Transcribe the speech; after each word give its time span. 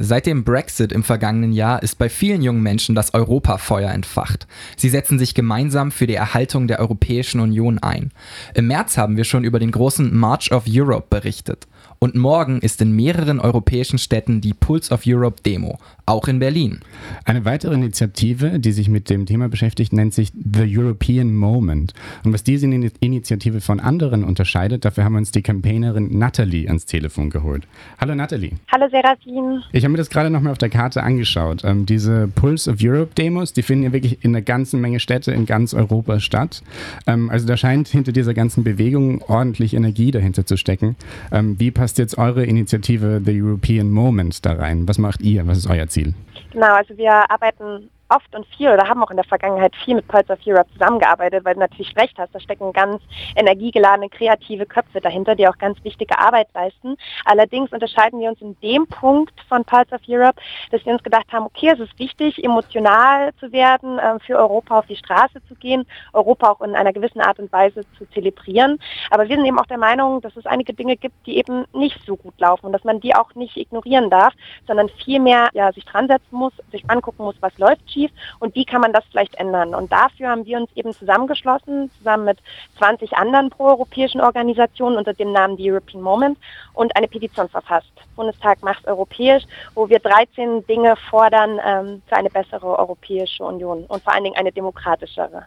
Seit 0.00 0.26
dem 0.26 0.44
Brexit 0.44 0.92
im 0.92 1.02
vergangenen 1.02 1.52
Jahr 1.52 1.82
ist 1.82 1.98
bei 1.98 2.08
vielen 2.08 2.40
jungen 2.40 2.62
Menschen 2.62 2.94
das 2.94 3.14
Europafeuer 3.14 3.90
entfacht. 3.90 4.46
Sie 4.76 4.88
setzen 4.88 5.18
sich 5.18 5.34
gemeinsam 5.34 5.90
für 5.90 6.06
die 6.06 6.14
Erhaltung 6.14 6.68
der 6.68 6.78
Europäischen 6.78 7.40
Union 7.40 7.80
ein. 7.80 8.12
Im 8.54 8.68
März 8.68 8.96
haben 8.96 9.16
wir 9.16 9.24
schon 9.24 9.42
über 9.42 9.58
den 9.58 9.72
großen 9.72 10.16
March 10.16 10.52
of 10.52 10.66
Europe 10.68 11.08
berichtet. 11.10 11.66
Und 12.00 12.14
morgen 12.14 12.60
ist 12.60 12.80
in 12.80 12.92
mehreren 12.92 13.40
europäischen 13.40 13.98
Städten 13.98 14.40
die 14.40 14.54
Pulse 14.54 14.94
of 14.94 15.02
Europe 15.04 15.42
Demo, 15.44 15.78
auch 16.06 16.28
in 16.28 16.38
Berlin. 16.38 16.78
Eine 17.24 17.44
weitere 17.44 17.74
Initiative, 17.74 18.60
die 18.60 18.70
sich 18.70 18.88
mit 18.88 19.10
dem 19.10 19.26
Thema 19.26 19.48
beschäftigt, 19.48 19.92
nennt 19.92 20.14
sich 20.14 20.32
The 20.32 20.64
European 20.64 21.34
Moment. 21.34 21.94
Und 22.24 22.32
was 22.32 22.44
diese 22.44 22.66
Initiative 22.66 23.60
von 23.60 23.80
anderen 23.80 24.22
unterscheidet, 24.22 24.84
dafür 24.84 25.04
haben 25.04 25.14
wir 25.14 25.18
uns 25.18 25.32
die 25.32 25.42
Campaignerin 25.42 26.16
Natalie 26.16 26.68
ans 26.68 26.86
Telefon 26.86 27.30
geholt. 27.30 27.66
Hallo 28.00 28.14
Natalie. 28.14 28.52
Hallo 28.70 28.88
Serafin. 28.90 29.62
Ich 29.72 29.82
habe 29.82 29.90
mir 29.90 29.98
das 29.98 30.08
gerade 30.08 30.30
nochmal 30.30 30.52
auf 30.52 30.58
der 30.58 30.70
Karte 30.70 31.02
angeschaut. 31.02 31.64
Ähm, 31.64 31.84
diese 31.84 32.28
Pulse 32.28 32.70
of 32.70 32.78
Europe 32.80 33.14
Demos, 33.16 33.52
die 33.52 33.62
finden 33.62 33.84
ja 33.84 33.92
wirklich 33.92 34.24
in 34.24 34.30
einer 34.30 34.42
ganzen 34.42 34.80
Menge 34.80 35.00
Städte 35.00 35.32
in 35.32 35.46
ganz 35.46 35.74
Europa 35.74 36.20
statt. 36.20 36.62
Ähm, 37.06 37.28
also 37.28 37.46
da 37.46 37.56
scheint 37.56 37.88
hinter 37.88 38.12
dieser 38.12 38.34
ganzen 38.34 38.62
Bewegung 38.62 39.20
ordentlich 39.22 39.74
Energie 39.74 40.10
dahinter 40.10 40.46
zu 40.46 40.56
stecken. 40.56 40.96
Ähm, 41.32 41.58
wie 41.58 41.67
passt 41.70 41.98
jetzt 41.98 42.18
eure 42.18 42.44
Initiative 42.44 43.20
The 43.24 43.40
European 43.40 43.90
Moment 43.90 44.44
da 44.44 44.52
rein? 44.52 44.88
Was 44.88 44.98
macht 44.98 45.22
ihr? 45.22 45.46
Was 45.46 45.58
ist 45.58 45.66
euer 45.68 45.88
Ziel? 45.88 46.14
Genau, 46.52 46.74
also 46.74 46.96
wir 46.96 47.30
arbeiten 47.30 47.90
oft 48.08 48.34
und 48.34 48.46
viel 48.46 48.68
oder 48.68 48.88
haben 48.88 49.02
auch 49.02 49.10
in 49.10 49.16
der 49.16 49.24
Vergangenheit 49.24 49.74
viel 49.84 49.94
mit 49.94 50.08
Pulse 50.08 50.32
of 50.32 50.38
Europe 50.46 50.70
zusammengearbeitet, 50.72 51.44
weil 51.44 51.54
du 51.54 51.60
natürlich 51.60 51.96
recht 51.96 52.18
hast, 52.18 52.34
da 52.34 52.40
stecken 52.40 52.72
ganz 52.72 53.02
energiegeladene, 53.36 54.08
kreative 54.08 54.66
Köpfe 54.66 55.00
dahinter, 55.00 55.34
die 55.34 55.46
auch 55.46 55.58
ganz 55.58 55.82
wichtige 55.84 56.18
Arbeit 56.18 56.48
leisten. 56.54 56.96
Allerdings 57.24 57.72
unterscheiden 57.72 58.20
wir 58.20 58.30
uns 58.30 58.40
in 58.40 58.56
dem 58.60 58.86
Punkt 58.86 59.34
von 59.48 59.64
Pulse 59.64 59.94
of 59.94 60.00
Europe, 60.08 60.40
dass 60.70 60.84
wir 60.84 60.92
uns 60.92 61.02
gedacht 61.02 61.26
haben, 61.32 61.46
okay, 61.46 61.70
es 61.72 61.80
ist 61.80 61.98
wichtig, 61.98 62.42
emotional 62.42 63.32
zu 63.40 63.52
werden, 63.52 63.98
äh, 63.98 64.18
für 64.20 64.36
Europa 64.36 64.78
auf 64.78 64.86
die 64.86 64.96
Straße 64.96 65.40
zu 65.46 65.54
gehen, 65.54 65.86
Europa 66.12 66.50
auch 66.50 66.60
in 66.60 66.74
einer 66.74 66.92
gewissen 66.92 67.20
Art 67.20 67.38
und 67.38 67.52
Weise 67.52 67.82
zu 67.98 68.08
zelebrieren. 68.10 68.78
Aber 69.10 69.28
wir 69.28 69.36
sind 69.36 69.44
eben 69.44 69.58
auch 69.58 69.66
der 69.66 69.78
Meinung, 69.78 70.20
dass 70.20 70.36
es 70.36 70.46
einige 70.46 70.72
Dinge 70.72 70.96
gibt, 70.96 71.26
die 71.26 71.38
eben 71.38 71.64
nicht 71.72 72.00
so 72.06 72.16
gut 72.16 72.38
laufen 72.38 72.66
und 72.66 72.72
dass 72.72 72.84
man 72.84 73.00
die 73.00 73.14
auch 73.14 73.34
nicht 73.34 73.56
ignorieren 73.56 74.10
darf, 74.10 74.32
sondern 74.66 74.88
vielmehr 75.04 75.50
ja, 75.52 75.72
sich 75.72 75.84
dran 75.84 76.08
setzen 76.08 76.36
muss, 76.36 76.52
sich 76.72 76.88
angucken 76.88 77.24
muss, 77.24 77.36
was 77.40 77.56
läuft 77.58 77.88
schief 77.98 78.10
und 78.38 78.54
wie 78.54 78.64
kann 78.64 78.80
man 78.80 78.92
das 78.92 79.04
vielleicht 79.10 79.34
ändern. 79.36 79.74
Und 79.74 79.90
dafür 79.92 80.28
haben 80.28 80.46
wir 80.46 80.58
uns 80.58 80.70
eben 80.74 80.92
zusammengeschlossen, 80.92 81.90
zusammen 81.98 82.24
mit 82.24 82.38
20 82.78 83.12
anderen 83.16 83.50
proeuropäischen 83.50 84.20
Organisationen 84.20 84.96
unter 84.96 85.14
dem 85.14 85.32
Namen 85.32 85.56
The 85.56 85.70
European 85.70 86.02
Moment 86.02 86.38
und 86.74 86.94
eine 86.96 87.08
Petition 87.08 87.48
verfasst. 87.48 87.92
Bundestag 88.16 88.62
macht 88.62 88.86
europäisch, 88.86 89.44
wo 89.74 89.88
wir 89.88 89.98
13 89.98 90.66
Dinge 90.66 90.94
fordern 91.10 91.58
ähm, 91.64 92.02
für 92.06 92.16
eine 92.16 92.30
bessere 92.30 92.78
Europäische 92.78 93.44
Union 93.44 93.84
und 93.88 94.02
vor 94.02 94.12
allen 94.12 94.24
Dingen 94.24 94.36
eine 94.36 94.52
demokratischere. 94.52 95.46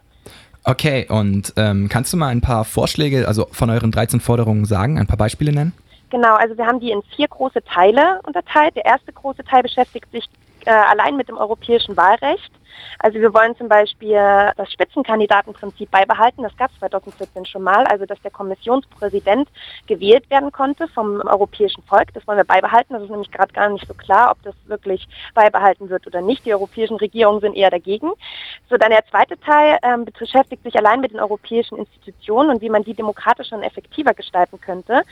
Okay, 0.64 1.08
und 1.10 1.54
ähm, 1.58 1.90
kannst 1.90 2.14
du 2.14 2.18
mal 2.18 2.28
ein 2.28 2.42
paar 2.42 2.66
Vorschläge, 2.66 3.28
also 3.28 3.48
von 3.52 3.72
euren 3.72 3.92
13 3.92 4.20
Forderungen 4.20 4.66
sagen, 4.66 5.00
ein 5.00 5.08
paar 5.08 5.18
Beispiele 5.18 5.52
nennen? 5.52 5.74
Genau, 6.12 6.36
also 6.36 6.56
wir 6.56 6.68
haben 6.68 6.80
die 6.80 6.92
in 6.92 7.02
vier 7.16 7.28
große 7.28 7.64
Teile 7.64 8.20
unterteilt. 8.28 8.76
Der 8.76 8.86
erste 8.86 9.12
große 9.12 9.44
Teil 9.44 9.64
beschäftigt 9.64 10.12
sich 10.12 10.26
äh, 10.66 10.72
allein 10.72 11.16
mit 11.18 11.28
dem 11.28 11.38
europäischen 11.38 11.96
Wahlrecht. 11.98 12.52
Also 13.00 13.20
wir 13.20 13.34
wollen 13.34 13.56
zum 13.56 13.68
Beispiel 13.68 14.16
das 14.58 14.72
Spitzenkandidatenprinzip 14.72 15.90
beibehalten. 15.92 16.44
Das 16.44 16.56
gab 16.58 16.72
es 16.72 16.80
2014 16.80 17.46
schon 17.46 17.64
mal, 17.64 17.86
also 17.86 18.06
dass 18.06 18.22
der 18.22 18.32
Kommissionspräsident 18.32 19.50
gewählt 19.88 20.30
werden 20.30 20.52
konnte 20.52 20.88
vom 20.88 21.22
europäischen 21.22 21.84
Volk. 21.84 22.14
Das 22.14 22.26
wollen 22.28 22.38
wir 22.38 22.46
beibehalten. 22.46 22.94
Das 22.94 23.04
ist 23.04 23.10
nämlich 23.10 23.32
gerade 23.32 23.54
gar 23.54 23.70
nicht 23.70 23.88
so 23.88 23.94
klar, 23.94 24.32
ob 24.32 24.42
das 24.44 24.56
wirklich 24.66 25.08
beibehalten 25.34 25.90
wird 25.90 26.08
oder 26.08 26.22
nicht. 26.22 26.46
Die 26.46 26.54
europäischen 26.54 26.98
Regierungen 26.98 27.42
sind 27.42 27.56
eher 27.56 27.70
dagegen. 27.70 28.12
So, 28.70 28.78
dann 28.78 28.92
der 28.92 29.06
zweite 29.08 29.40
Teil 29.40 29.78
ähm, 29.84 30.06
beschäftigt 30.06 30.64
sich 30.64 30.76
allein 30.76 31.02
mit 31.02 31.12
den 31.12 31.20
europäischen 31.20 31.78
Institutionen 31.78 32.50
und 32.52 32.62
wie 32.62 32.70
man 32.70 32.84
die 32.84 32.94
demokratischer 32.94 33.56
und 33.56 33.64
effektiver 33.64 34.14
gestalten 34.14 34.60
könnte. 34.60 35.04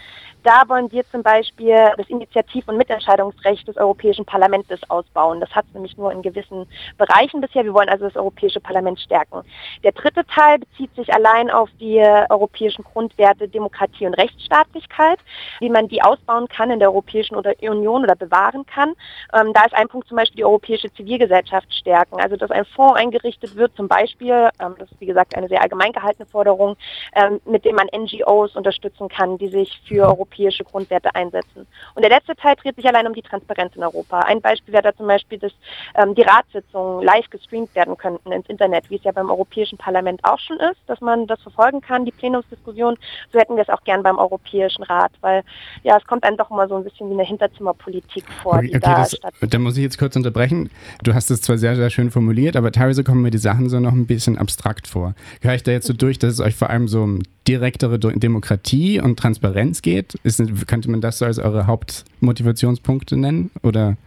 Da 0.43 0.63
wollen 0.67 0.91
wir 0.91 1.03
zum 1.11 1.23
Beispiel 1.23 1.91
das 1.97 2.07
Initiativ- 2.07 2.67
und 2.67 2.77
Mitentscheidungsrecht 2.77 3.67
des 3.67 3.77
Europäischen 3.77 4.25
Parlaments 4.25 4.69
ausbauen. 4.89 5.39
Das 5.39 5.49
hat 5.51 5.65
es 5.67 5.73
nämlich 5.73 5.97
nur 5.97 6.11
in 6.11 6.21
gewissen 6.21 6.67
Bereichen 6.97 7.41
bisher. 7.49 7.65
Wir 7.65 7.73
wollen 7.73 7.89
also 7.89 8.05
das 8.05 8.15
Europäische 8.15 8.59
Parlament 8.59 8.99
stärken. 8.99 9.41
Der 9.83 9.91
dritte 9.91 10.25
Teil 10.25 10.59
bezieht 10.59 10.93
sich 10.95 11.13
allein 11.13 11.49
auf 11.49 11.69
die 11.79 11.99
europäischen 12.29 12.83
Grundwerte 12.83 13.47
Demokratie 13.47 14.05
und 14.05 14.13
Rechtsstaatlichkeit, 14.13 15.19
wie 15.59 15.69
man 15.69 15.87
die 15.87 16.01
ausbauen 16.01 16.47
kann 16.47 16.71
in 16.71 16.79
der 16.79 16.89
Europäischen 16.89 17.35
Union 17.35 18.03
oder 18.03 18.15
bewahren 18.15 18.65
kann. 18.65 18.93
Ähm, 19.33 19.53
da 19.53 19.65
ist 19.65 19.73
ein 19.73 19.87
Punkt 19.87 20.07
zum 20.07 20.17
Beispiel 20.17 20.37
die 20.37 20.45
europäische 20.45 20.91
Zivilgesellschaft 20.93 21.73
stärken. 21.73 22.19
Also 22.19 22.35
dass 22.35 22.51
ein 22.51 22.65
Fonds 22.65 22.99
eingerichtet 22.99 23.55
wird, 23.55 23.75
zum 23.75 23.87
Beispiel, 23.87 24.49
ähm, 24.61 24.75
das 24.77 24.91
ist 24.91 24.99
wie 24.99 25.05
gesagt 25.05 25.35
eine 25.35 25.47
sehr 25.47 25.61
allgemein 25.61 25.91
gehaltene 25.91 26.25
Forderung, 26.25 26.77
ähm, 27.15 27.39
mit 27.45 27.65
dem 27.65 27.75
man 27.75 27.87
NGOs 27.95 28.55
unterstützen 28.55 29.09
kann, 29.09 29.37
die 29.37 29.49
sich 29.49 29.81
für 29.87 30.07
europäische 30.07 30.63
Grundwerte 30.63 31.13
einsetzen. 31.15 31.67
Und 31.95 32.03
der 32.03 32.11
letzte 32.11 32.35
Teil 32.35 32.55
dreht 32.55 32.75
sich 32.75 32.87
allein 32.87 33.07
um 33.07 33.13
die 33.13 33.21
Transparenz 33.21 33.75
in 33.75 33.83
Europa. 33.83 34.19
Ein 34.19 34.41
Beispiel 34.41 34.73
wäre 34.73 34.83
da 34.83 34.95
zum 34.95 35.07
Beispiel, 35.07 35.39
dass 35.39 35.51
ähm, 35.95 36.15
die 36.15 36.21
Ratssitzungen 36.21 37.03
live 37.03 37.29
gestreamt 37.39 37.73
werden 37.75 37.97
könnten 37.97 38.31
ins 38.31 38.47
Internet, 38.47 38.89
wie 38.89 38.95
es 38.95 39.03
ja 39.03 39.11
beim 39.11 39.29
Europäischen 39.29 39.77
Parlament 39.77 40.19
auch 40.23 40.39
schon 40.39 40.57
ist, 40.57 40.79
dass 40.87 41.01
man 41.01 41.27
das 41.27 41.41
verfolgen 41.41 41.81
kann, 41.81 42.05
die 42.05 42.11
Plenumsdiskussion. 42.11 42.95
So 43.31 43.39
hätten 43.39 43.55
wir 43.55 43.63
es 43.63 43.69
auch 43.69 43.83
gern 43.83 44.03
beim 44.03 44.17
Europäischen 44.17 44.83
Rat, 44.83 45.11
weil 45.21 45.43
ja, 45.83 45.97
es 45.97 46.05
kommt 46.05 46.23
dann 46.23 46.37
doch 46.37 46.51
immer 46.51 46.67
so 46.67 46.75
ein 46.75 46.83
bisschen 46.83 47.09
wie 47.09 47.13
eine 47.13 47.23
Hinterzimmerpolitik 47.23 48.25
vor, 48.43 48.55
okay, 48.55 48.67
die 48.67 48.75
okay, 48.75 48.79
da 48.81 48.97
das, 48.97 49.15
stattfindet. 49.15 49.53
Da 49.53 49.59
muss 49.59 49.77
ich 49.77 49.83
jetzt 49.83 49.97
kurz 49.97 50.15
unterbrechen. 50.15 50.69
Du 51.03 51.13
hast 51.13 51.31
es 51.31 51.41
zwar 51.41 51.57
sehr, 51.57 51.75
sehr 51.75 51.89
schön 51.89 52.11
formuliert, 52.11 52.55
aber 52.55 52.71
teilweise 52.71 53.03
kommen 53.03 53.21
mir 53.21 53.31
die 53.31 53.37
Sachen 53.37 53.69
so 53.69 53.79
noch 53.79 53.93
ein 53.93 54.05
bisschen 54.05 54.37
abstrakt 54.37 54.87
vor. 54.87 55.15
Höre 55.41 55.55
ich 55.55 55.63
da 55.63 55.71
jetzt 55.71 55.87
so 55.87 55.93
durch, 55.93 56.19
dass 56.19 56.33
es 56.33 56.39
euch 56.39 56.55
vor 56.55 56.69
allem 56.69 56.87
so 56.87 57.01
um 57.01 57.19
direktere 57.47 57.99
Demokratie 57.99 58.99
und 58.99 59.17
Transparenz 59.17 59.81
geht? 59.81 60.15
Ist, 60.23 60.41
könnte 60.67 60.91
man 60.91 61.01
das 61.01 61.19
so 61.19 61.25
als 61.25 61.39
eure 61.39 61.67
Hauptmotivationspunkte 61.67 63.17
nennen? 63.17 63.51
Oder? 63.63 63.97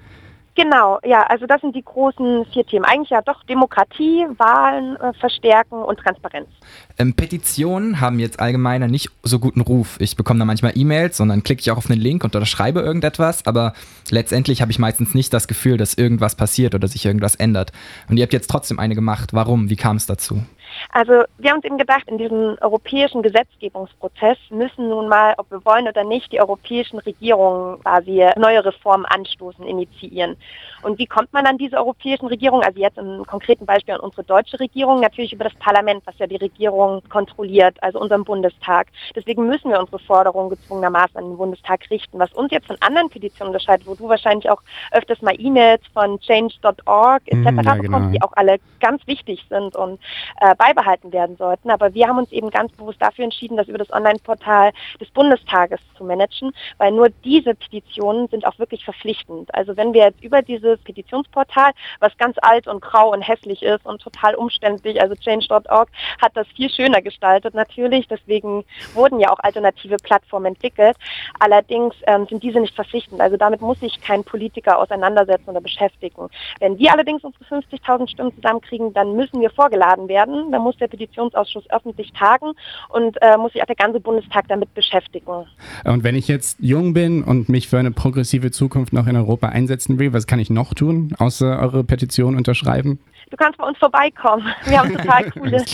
Genau, 0.54 0.98
ja, 1.02 1.22
also 1.22 1.46
das 1.46 1.62
sind 1.62 1.74
die 1.74 1.82
großen 1.82 2.44
vier 2.52 2.66
Themen. 2.66 2.84
Eigentlich 2.84 3.08
ja 3.08 3.22
doch 3.22 3.42
Demokratie, 3.44 4.26
Wahlen 4.36 4.96
äh, 4.96 5.14
verstärken 5.14 5.82
und 5.82 5.98
Transparenz. 5.98 6.48
Ähm, 6.98 7.14
Petitionen 7.14 8.02
haben 8.02 8.18
jetzt 8.18 8.38
allgemeiner 8.38 8.86
nicht 8.86 9.08
so 9.22 9.38
guten 9.38 9.62
Ruf. 9.62 9.96
Ich 9.98 10.14
bekomme 10.14 10.40
da 10.40 10.44
manchmal 10.44 10.72
E-Mails 10.76 11.20
und 11.20 11.30
dann 11.30 11.42
klicke 11.42 11.60
ich 11.60 11.70
auch 11.70 11.78
auf 11.78 11.90
einen 11.90 12.00
Link 12.00 12.22
und 12.22 12.34
unterschreibe 12.34 12.80
irgendetwas, 12.80 13.46
aber 13.46 13.72
letztendlich 14.10 14.60
habe 14.60 14.70
ich 14.70 14.78
meistens 14.78 15.14
nicht 15.14 15.32
das 15.32 15.48
Gefühl, 15.48 15.78
dass 15.78 15.94
irgendwas 15.94 16.34
passiert 16.34 16.74
oder 16.74 16.86
sich 16.86 17.06
irgendwas 17.06 17.34
ändert. 17.34 17.72
Und 18.10 18.18
ihr 18.18 18.22
habt 18.22 18.34
jetzt 18.34 18.50
trotzdem 18.50 18.78
eine 18.78 18.94
gemacht. 18.94 19.32
Warum? 19.32 19.70
Wie 19.70 19.76
kam 19.76 19.96
es 19.96 20.04
dazu? 20.04 20.42
Also 20.90 21.24
wir 21.38 21.50
haben 21.50 21.56
uns 21.56 21.64
eben 21.64 21.78
gedacht, 21.78 22.04
in 22.06 22.18
diesem 22.18 22.56
europäischen 22.60 23.22
Gesetzgebungsprozess 23.22 24.38
müssen 24.50 24.88
nun 24.88 25.08
mal, 25.08 25.34
ob 25.38 25.50
wir 25.50 25.64
wollen 25.64 25.88
oder 25.88 26.04
nicht, 26.04 26.32
die 26.32 26.40
europäischen 26.40 26.98
Regierungen 26.98 27.80
quasi 27.80 28.24
neue 28.36 28.64
Reformen 28.64 29.06
anstoßen, 29.06 29.66
initiieren. 29.66 30.36
Und 30.82 30.98
wie 30.98 31.06
kommt 31.06 31.32
man 31.32 31.46
an 31.46 31.58
diese 31.58 31.76
europäischen 31.76 32.26
Regierungen? 32.26 32.64
Also 32.64 32.80
jetzt 32.80 32.98
im 32.98 33.24
konkreten 33.26 33.66
Beispiel 33.66 33.94
an 33.94 34.00
unsere 34.00 34.24
deutsche 34.24 34.58
Regierung, 34.60 35.00
natürlich 35.00 35.32
über 35.32 35.44
das 35.44 35.54
Parlament, 35.54 36.02
was 36.06 36.18
ja 36.18 36.26
die 36.26 36.36
Regierung 36.36 37.02
kontrolliert, 37.08 37.76
also 37.82 38.00
unseren 38.00 38.24
Bundestag. 38.24 38.88
Deswegen 39.14 39.46
müssen 39.46 39.70
wir 39.70 39.80
unsere 39.80 39.98
Forderungen 40.00 40.50
gezwungenermaßen 40.50 41.16
an 41.16 41.24
den 41.30 41.36
Bundestag 41.36 41.88
richten. 41.90 42.18
Was 42.18 42.32
uns 42.32 42.50
jetzt 42.50 42.66
von 42.66 42.76
anderen 42.80 43.08
Petitionen 43.08 43.52
unterscheidet, 43.52 43.86
wo 43.86 43.94
du 43.94 44.08
wahrscheinlich 44.08 44.50
auch 44.50 44.62
öfters 44.90 45.22
mal 45.22 45.34
E-Mails 45.38 45.82
von 45.92 46.18
change.org 46.20 47.22
etc. 47.26 47.36
Mhm, 47.36 47.44
ja, 47.44 47.74
bekommst, 47.74 47.82
genau. 47.82 48.10
die 48.10 48.22
auch 48.22 48.32
alle 48.34 48.58
ganz 48.80 49.06
wichtig 49.06 49.44
sind 49.48 49.76
und 49.76 50.00
äh, 50.40 50.54
beibehalten 50.56 51.12
werden 51.12 51.36
sollten. 51.36 51.70
Aber 51.70 51.94
wir 51.94 52.08
haben 52.08 52.18
uns 52.18 52.32
eben 52.32 52.50
ganz 52.50 52.72
bewusst 52.72 53.00
dafür 53.00 53.24
entschieden, 53.24 53.56
das 53.56 53.68
über 53.68 53.78
das 53.78 53.92
Online-Portal 53.92 54.72
des 55.00 55.10
Bundestages 55.10 55.80
zu 55.96 56.04
managen, 56.04 56.52
weil 56.78 56.92
nur 56.92 57.08
diese 57.24 57.54
Petitionen 57.54 58.28
sind 58.28 58.46
auch 58.46 58.58
wirklich 58.58 58.84
verpflichtend. 58.84 59.54
Also 59.54 59.76
wenn 59.76 59.92
wir 59.92 60.04
jetzt 60.06 60.22
über 60.22 60.42
diese 60.42 60.71
dieses 60.72 60.84
Petitionsportal, 60.84 61.72
was 62.00 62.16
ganz 62.18 62.36
alt 62.42 62.66
und 62.66 62.80
grau 62.80 63.12
und 63.12 63.22
hässlich 63.22 63.62
ist 63.62 63.84
und 63.84 64.00
total 64.00 64.34
umständlich. 64.34 65.00
Also 65.00 65.14
change.org 65.14 65.88
hat 66.20 66.32
das 66.34 66.46
viel 66.56 66.70
schöner 66.70 67.02
gestaltet 67.02 67.54
natürlich. 67.54 68.08
Deswegen 68.08 68.64
wurden 68.94 69.20
ja 69.20 69.30
auch 69.30 69.38
alternative 69.40 69.96
Plattformen 69.96 70.46
entwickelt. 70.46 70.96
Allerdings 71.38 71.94
ähm, 72.06 72.26
sind 72.28 72.42
diese 72.42 72.60
nicht 72.60 72.74
verpflichtend. 72.74 73.20
Also 73.20 73.36
damit 73.36 73.60
muss 73.60 73.80
sich 73.80 74.00
kein 74.00 74.24
Politiker 74.24 74.78
auseinandersetzen 74.78 75.50
oder 75.50 75.60
beschäftigen. 75.60 76.28
Wenn 76.60 76.78
wir 76.78 76.92
allerdings 76.92 77.22
unsere 77.24 77.44
50.000 77.44 78.08
Stimmen 78.08 78.34
zusammenkriegen, 78.34 78.92
dann 78.92 79.16
müssen 79.16 79.40
wir 79.40 79.50
vorgeladen 79.50 80.08
werden. 80.08 80.50
Da 80.52 80.58
muss 80.58 80.76
der 80.76 80.88
Petitionsausschuss 80.88 81.68
öffentlich 81.70 82.12
tagen 82.12 82.52
und 82.88 83.16
äh, 83.20 83.36
muss 83.36 83.52
sich 83.52 83.62
auch 83.62 83.66
der 83.66 83.76
ganze 83.76 84.00
Bundestag 84.00 84.48
damit 84.48 84.72
beschäftigen. 84.74 85.46
Und 85.84 86.04
wenn 86.04 86.14
ich 86.14 86.28
jetzt 86.28 86.58
jung 86.60 86.94
bin 86.94 87.22
und 87.22 87.48
mich 87.48 87.68
für 87.68 87.78
eine 87.78 87.90
progressive 87.90 88.50
Zukunft 88.50 88.92
noch 88.92 89.06
in 89.06 89.16
Europa 89.16 89.48
einsetzen 89.48 89.98
will, 89.98 90.12
was 90.12 90.26
kann 90.26 90.38
ich 90.38 90.50
noch 90.50 90.61
tun, 90.74 91.14
außer 91.18 91.58
eure 91.60 91.84
Petition 91.84 92.36
unterschreiben? 92.36 92.98
Du 93.32 93.38
kannst 93.38 93.56
bei 93.56 93.66
uns 93.66 93.78
vorbeikommen. 93.78 94.46
Wir 94.64 94.78
haben 94.78 94.94
total 94.94 95.30
coole 95.30 95.64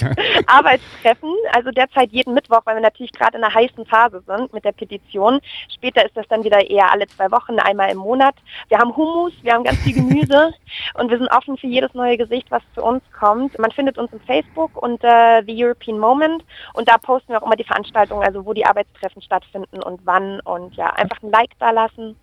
Arbeitstreffen. 0.46 1.34
Also 1.52 1.72
derzeit 1.72 2.12
jeden 2.12 2.32
Mittwoch, 2.32 2.60
weil 2.64 2.76
wir 2.76 2.82
natürlich 2.82 3.10
gerade 3.10 3.36
in 3.36 3.42
einer 3.42 3.52
heißen 3.52 3.84
Phase 3.84 4.22
sind 4.24 4.52
mit 4.52 4.64
der 4.64 4.70
Petition. 4.70 5.40
Später 5.74 6.06
ist 6.06 6.16
das 6.16 6.28
dann 6.28 6.44
wieder 6.44 6.70
eher 6.70 6.92
alle 6.92 7.08
zwei 7.08 7.28
Wochen, 7.32 7.58
einmal 7.58 7.90
im 7.90 7.98
Monat. 7.98 8.36
Wir 8.68 8.78
haben 8.78 8.94
Hummus, 8.94 9.32
wir 9.42 9.54
haben 9.54 9.64
ganz 9.64 9.78
viel 9.78 9.94
Gemüse 9.94 10.54
und 10.94 11.10
wir 11.10 11.18
sind 11.18 11.28
offen 11.32 11.56
für 11.56 11.66
jedes 11.66 11.92
neue 11.94 12.16
Gesicht, 12.16 12.48
was 12.50 12.62
zu 12.76 12.82
uns 12.84 13.02
kommt. 13.18 13.58
Man 13.58 13.72
findet 13.72 13.98
uns 13.98 14.12
im 14.12 14.20
Facebook 14.20 14.80
unter 14.80 15.42
The 15.44 15.64
European 15.64 15.98
Moment 15.98 16.44
und 16.74 16.88
da 16.88 16.96
posten 16.96 17.32
wir 17.32 17.42
auch 17.42 17.46
immer 17.46 17.56
die 17.56 17.64
Veranstaltungen, 17.64 18.22
also 18.22 18.46
wo 18.46 18.52
die 18.52 18.66
Arbeitstreffen 18.66 19.20
stattfinden 19.20 19.82
und 19.82 20.00
wann 20.04 20.38
und 20.42 20.76
ja, 20.76 20.90
einfach 20.90 21.20
ein 21.24 21.32
Like 21.32 21.58
da 21.58 21.72
lassen. 21.72 22.14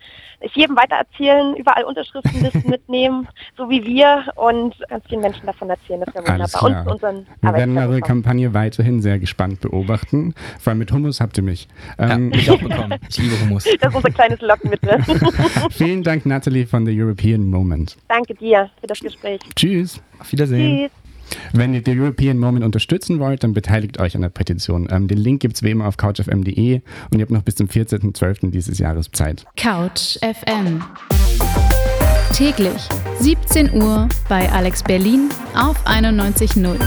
Ich 0.45 0.55
jedem 0.55 0.75
weitererzählen, 0.75 1.55
überall 1.55 1.83
Unterschriftenlisten 1.85 2.69
mitnehmen, 2.69 3.27
so 3.57 3.69
wie 3.69 3.83
wir 3.83 4.25
und 4.35 4.75
ganz 4.87 5.05
vielen 5.07 5.21
Menschen 5.21 5.45
davon 5.45 5.69
erzählen. 5.69 6.01
Das 6.05 6.13
wäre 6.13 6.27
wunderbar. 6.27 6.85
Und 6.85 6.91
unseren 6.91 7.27
Wir 7.41 7.53
werden 7.53 7.77
eure 7.77 8.01
Kampagne 8.01 8.53
weiterhin 8.53 9.01
sehr 9.01 9.17
gespannt 9.17 9.61
beobachten. 9.61 10.35
Vor 10.59 10.71
allem 10.71 10.79
mit 10.79 10.91
Hummus 10.91 11.19
habt 11.19 11.37
ihr 11.37 11.43
mich. 11.43 11.67
Ähm, 11.97 12.31
ja, 12.31 12.39
ich 12.39 12.51
auch 12.51 12.59
bekommen. 12.59 12.99
Ich 13.09 13.17
liebe 13.17 13.39
Hummus. 13.41 13.65
Das 13.79 13.89
ist 13.89 13.95
unser 13.95 14.09
kleines 14.09 14.41
Lockmittel. 14.41 15.03
Vielen 15.71 16.01
Dank, 16.01 16.25
Natalie 16.25 16.65
von 16.65 16.85
The 16.85 17.01
European 17.01 17.49
Moment. 17.49 17.97
Danke 18.07 18.33
dir 18.33 18.69
für 18.79 18.87
das 18.87 18.99
Gespräch. 18.99 19.41
Tschüss. 19.55 20.01
Auf 20.19 20.31
Wiedersehen. 20.31 20.89
Tschüss. 20.89 21.04
Wenn 21.53 21.73
ihr 21.73 21.81
The 21.83 21.99
European 21.99 22.37
Moment 22.37 22.65
unterstützen 22.65 23.19
wollt, 23.19 23.43
dann 23.43 23.53
beteiligt 23.53 23.99
euch 23.99 24.15
an 24.15 24.21
der 24.21 24.29
Petition. 24.29 24.87
Ähm, 24.91 25.07
den 25.07 25.17
Link 25.17 25.41
gibt 25.41 25.55
es 25.55 25.63
wie 25.63 25.71
immer 25.71 25.87
auf 25.87 25.97
couchfm.de 25.97 26.81
und 27.11 27.17
ihr 27.17 27.21
habt 27.21 27.31
noch 27.31 27.43
bis 27.43 27.55
zum 27.55 27.67
14.12. 27.67 28.51
dieses 28.51 28.77
Jahres 28.79 29.09
Zeit. 29.11 29.45
Couch 29.55 30.17
FM. 30.21 30.83
Täglich 32.33 32.89
17 33.19 33.81
Uhr 33.81 34.09
bei 34.27 34.51
Alex 34.51 34.83
Berlin 34.83 35.29
auf 35.55 35.85
91.0. 35.87 36.77